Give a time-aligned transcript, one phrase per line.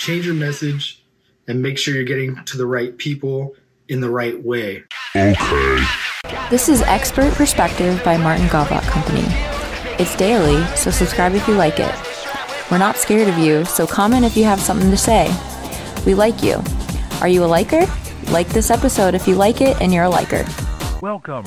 [0.00, 1.04] change your message
[1.46, 3.54] and make sure you're getting to the right people
[3.88, 4.82] in the right way.
[5.14, 5.84] Okay.
[6.48, 9.26] This is Expert Perspective by Martin Gawlak Company.
[10.02, 11.94] It's daily, so subscribe if you like it.
[12.70, 15.26] We're not scared of you, so comment if you have something to say.
[16.06, 16.62] We like you.
[17.20, 17.84] Are you a liker?
[18.30, 20.46] Like this episode if you like it and you're a liker.
[21.02, 21.44] Welcome.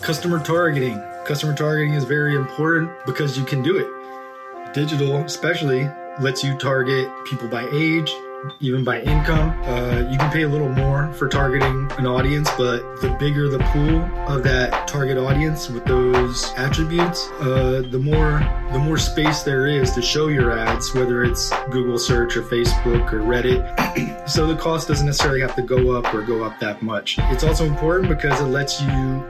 [0.00, 1.00] Customer targeting.
[1.26, 4.74] Customer targeting is very important because you can do it.
[4.74, 5.88] Digital, especially,
[6.20, 8.12] lets you target people by age,
[8.60, 9.50] even by income.
[9.64, 13.58] Uh, you can pay a little more for targeting an audience, but the bigger the
[13.58, 18.40] pool of that target audience with those attributes, uh, the more
[18.72, 23.12] the more space there is to show your ads, whether it's Google search or Facebook
[23.12, 24.28] or Reddit.
[24.28, 27.16] so the cost doesn't necessarily have to go up or go up that much.
[27.18, 29.24] It's also important because it lets you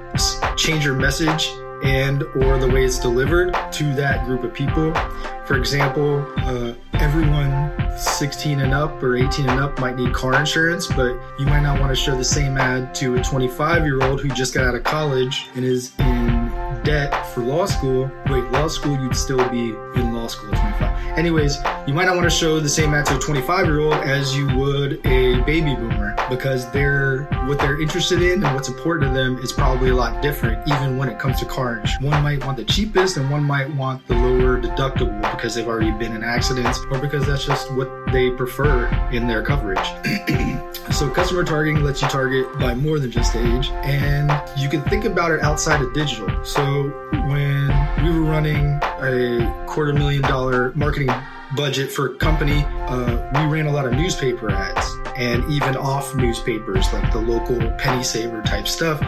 [0.57, 1.49] change your message
[1.83, 4.93] and or the way it's delivered to that group of people.
[5.47, 10.87] For example, uh, everyone 16 and up or 18 and up might need car insurance,
[10.87, 14.21] but you might not want to show the same ad to a 25 year old
[14.21, 16.51] who just got out of college and is in
[16.83, 18.11] debt for law school.
[18.29, 21.19] Wait, law school, you'd still be in law school at 25.
[21.19, 23.95] Anyways, you might not want to show the same ad to a 25 year old
[23.95, 29.11] as you would a baby boomer because they're what they're interested in and what's important
[29.11, 32.03] to them is probably a lot different, even when it comes to car insurance.
[32.03, 35.93] One might want the cheapest and one might want the lower deductible because they've already
[35.93, 39.79] been in accidents or because that's just what they prefer in their coverage.
[40.93, 45.05] so customer targeting lets you target by more than just age and you can think
[45.05, 46.45] about it outside of digital.
[46.45, 46.89] So
[47.29, 47.69] when
[48.05, 51.11] we were running a quarter million dollar marketing
[51.55, 56.15] budget for a company, uh, we ran a lot of newspaper ads and even off
[56.15, 59.01] newspapers like the local penny saver type stuff.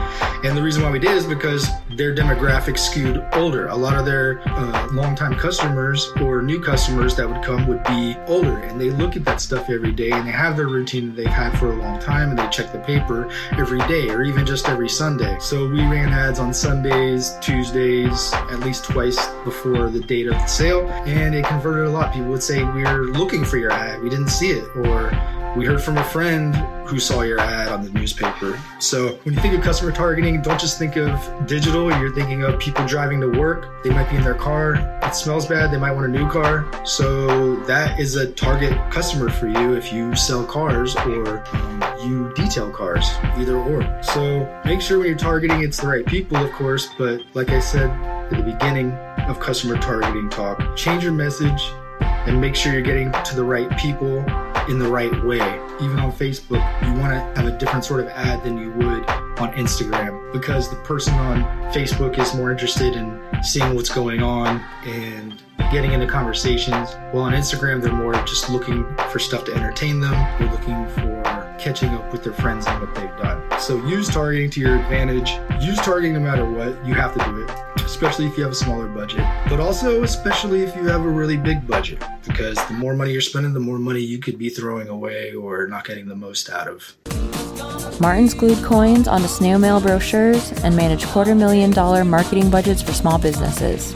[0.44, 3.68] And the reason why we did is because their demographic skewed older.
[3.68, 8.16] A lot of their uh, longtime customers or new customers that would come would be
[8.26, 11.16] older and they look at that stuff every day and they have their routine that
[11.16, 14.46] they've had for a long time and they check the paper every day or even
[14.46, 15.36] just every Sunday.
[15.40, 20.46] So we ran ads on Sundays, Tuesdays, at least twice before the date of the
[20.46, 22.12] sale and it converted a lot.
[22.12, 25.10] People would say, We're looking for your ad, we didn't see it, or
[25.56, 26.54] we heard from a friend
[26.86, 28.58] who saw your ad on the newspaper.
[28.78, 31.90] So when you think of customer targeting, don't just think of digital.
[31.90, 33.82] You're thinking of people driving to work.
[33.84, 34.74] They might be in their car.
[35.02, 35.70] It smells bad.
[35.70, 36.66] They might want a new car.
[36.86, 42.32] So that is a target customer for you if you sell cars or um, you
[42.34, 44.02] detail cars, either or.
[44.02, 46.88] So make sure when you're targeting, it's the right people, of course.
[46.96, 48.92] But like I said at the beginning
[49.28, 51.70] of customer targeting talk, change your message
[52.00, 54.24] and make sure you're getting to the right people
[54.68, 55.60] in the right way.
[55.80, 59.08] Even on Facebook, you want to have a different sort of ad than you would
[59.40, 61.42] on Instagram because the person on
[61.72, 65.42] Facebook is more interested in seeing what's going on and
[65.72, 66.94] getting into conversations.
[67.12, 70.12] While on Instagram, they're more just looking for stuff to entertain them.
[70.38, 71.18] They're looking for
[71.58, 73.42] catching up with their friends on what they've done.
[73.60, 75.30] So use targeting to your advantage.
[75.62, 76.86] Use targeting no matter what.
[76.86, 77.50] You have to do it,
[77.98, 81.36] especially if you have a smaller budget, but also especially if you have a really
[81.36, 84.88] big budget, because the more money you're spending, the more money you could be throwing
[84.88, 88.00] away or not getting the most out of.
[88.00, 92.92] Martin's glued coins onto snail mail brochures and managed quarter million dollar marketing budgets for
[92.92, 93.94] small businesses.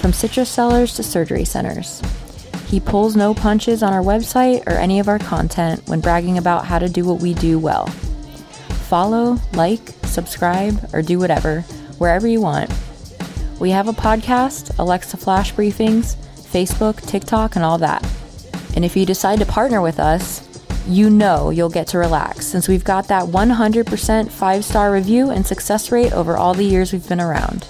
[0.00, 2.00] From citrus sellers to surgery centers.
[2.66, 6.64] He pulls no punches on our website or any of our content when bragging about
[6.64, 7.86] how to do what we do well.
[8.88, 11.62] Follow, like, subscribe, or do whatever,
[11.98, 12.70] wherever you want.
[13.60, 18.04] We have a podcast, Alexa Flash Briefings, Facebook, TikTok, and all that.
[18.74, 20.42] And if you decide to partner with us,
[20.86, 25.46] you know you'll get to relax since we've got that 100% five star review and
[25.46, 27.66] success rate over all the years we've been around.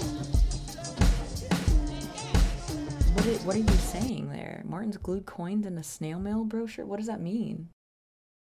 [3.45, 4.63] What are you saying there?
[4.65, 6.83] Martin's glued coins in a snail mail brochure?
[6.83, 7.69] What does that mean?